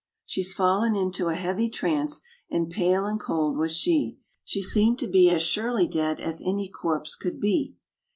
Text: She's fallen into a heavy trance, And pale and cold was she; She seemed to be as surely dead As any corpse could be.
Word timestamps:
She's 0.25 0.55
fallen 0.55 0.95
into 0.95 1.27
a 1.27 1.35
heavy 1.35 1.69
trance, 1.69 2.21
And 2.49 2.71
pale 2.71 3.05
and 3.05 3.19
cold 3.19 3.55
was 3.55 3.71
she; 3.77 4.17
She 4.43 4.59
seemed 4.59 4.97
to 4.97 5.07
be 5.07 5.29
as 5.29 5.43
surely 5.43 5.85
dead 5.87 6.19
As 6.19 6.41
any 6.41 6.67
corpse 6.69 7.15
could 7.15 7.39
be. 7.39 7.75